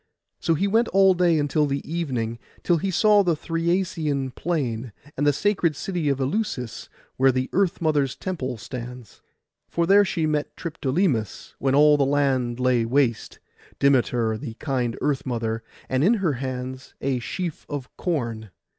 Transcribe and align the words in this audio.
So 0.39 0.55
he 0.55 0.67
went 0.67 0.87
all 0.87 1.13
day 1.13 1.37
until 1.37 1.67
the 1.67 1.87
evening, 1.87 2.39
till 2.63 2.77
he 2.77 2.89
saw 2.89 3.21
the 3.21 3.35
Thriasian 3.35 4.31
plain, 4.33 4.93
and 5.15 5.27
the 5.27 5.31
sacred 5.31 5.75
city 5.75 6.09
of 6.09 6.19
Eleusis, 6.19 6.89
where 7.17 7.31
the 7.31 7.51
Earth 7.53 7.81
mother's 7.83 8.15
temple 8.15 8.57
stands. 8.57 9.21
For 9.69 9.85
there 9.85 10.03
she 10.03 10.25
met 10.25 10.57
Triptolemus, 10.57 11.53
when 11.59 11.75
all 11.75 11.97
the 11.97 12.03
land 12.05 12.59
lay 12.59 12.83
waste, 12.83 13.37
Demeter 13.77 14.39
the 14.39 14.55
kind 14.55 14.97
Earth 15.01 15.23
mother, 15.27 15.61
and 15.87 16.03
in 16.03 16.15
her 16.15 16.33
hands 16.33 16.95
a 16.99 17.19
sheaf 17.19 17.67
of 17.69 17.95
corn. 17.95 18.49